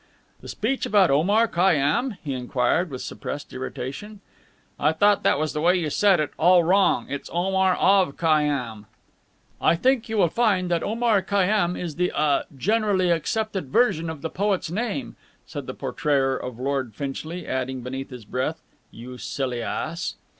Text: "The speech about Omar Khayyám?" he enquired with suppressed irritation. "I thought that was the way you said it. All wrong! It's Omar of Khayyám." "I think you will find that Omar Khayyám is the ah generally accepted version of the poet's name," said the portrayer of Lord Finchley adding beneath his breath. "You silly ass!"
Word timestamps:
"The 0.41 0.47
speech 0.47 0.87
about 0.87 1.11
Omar 1.11 1.47
Khayyám?" 1.47 2.17
he 2.23 2.33
enquired 2.33 2.89
with 2.89 3.03
suppressed 3.03 3.53
irritation. 3.53 4.19
"I 4.79 4.93
thought 4.93 5.21
that 5.21 5.37
was 5.37 5.53
the 5.53 5.61
way 5.61 5.75
you 5.77 5.91
said 5.91 6.19
it. 6.19 6.31
All 6.39 6.63
wrong! 6.63 7.05
It's 7.07 7.29
Omar 7.31 7.75
of 7.75 8.17
Khayyám." 8.17 8.85
"I 9.61 9.75
think 9.75 10.09
you 10.09 10.17
will 10.17 10.27
find 10.29 10.71
that 10.71 10.81
Omar 10.81 11.21
Khayyám 11.21 11.79
is 11.79 11.97
the 11.97 12.11
ah 12.15 12.45
generally 12.57 13.11
accepted 13.11 13.67
version 13.67 14.09
of 14.09 14.23
the 14.23 14.31
poet's 14.31 14.71
name," 14.71 15.17
said 15.45 15.67
the 15.67 15.75
portrayer 15.75 16.35
of 16.35 16.57
Lord 16.59 16.95
Finchley 16.95 17.45
adding 17.45 17.81
beneath 17.81 18.09
his 18.09 18.25
breath. 18.25 18.59
"You 18.89 19.19
silly 19.19 19.61
ass!" 19.61 20.15